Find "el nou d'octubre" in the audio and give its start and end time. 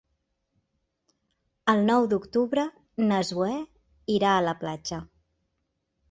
1.73-2.63